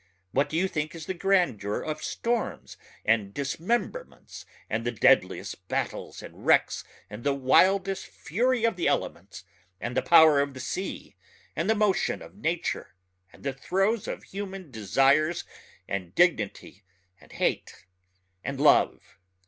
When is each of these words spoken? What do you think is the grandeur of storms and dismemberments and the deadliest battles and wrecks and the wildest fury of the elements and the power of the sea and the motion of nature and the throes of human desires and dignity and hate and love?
What 0.31 0.49
do 0.49 0.57
you 0.57 0.67
think 0.67 0.95
is 0.95 1.05
the 1.05 1.13
grandeur 1.13 1.79
of 1.79 2.01
storms 2.03 2.75
and 3.05 3.35
dismemberments 3.35 4.45
and 4.67 4.83
the 4.83 4.91
deadliest 4.91 5.67
battles 5.67 6.23
and 6.23 6.43
wrecks 6.43 6.83
and 7.07 7.23
the 7.23 7.35
wildest 7.35 8.07
fury 8.07 8.63
of 8.63 8.77
the 8.77 8.87
elements 8.87 9.43
and 9.79 9.95
the 9.95 10.01
power 10.01 10.39
of 10.39 10.55
the 10.55 10.59
sea 10.59 11.15
and 11.55 11.69
the 11.69 11.75
motion 11.75 12.23
of 12.23 12.33
nature 12.33 12.95
and 13.31 13.43
the 13.43 13.53
throes 13.53 14.07
of 14.07 14.23
human 14.23 14.71
desires 14.71 15.43
and 15.87 16.15
dignity 16.15 16.83
and 17.19 17.33
hate 17.33 17.85
and 18.43 18.59
love? 18.59 19.19